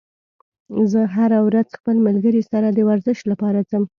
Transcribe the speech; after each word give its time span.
زه 0.91 1.01
هره 1.15 1.39
ورځ 1.47 1.67
خپل 1.79 1.95
ملګري 2.07 2.41
سره 2.51 2.67
د 2.71 2.79
ورزش 2.89 3.19
لپاره 3.31 3.59
ځم 3.69 3.83